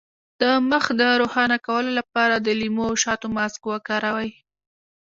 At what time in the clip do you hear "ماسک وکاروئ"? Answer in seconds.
3.35-4.29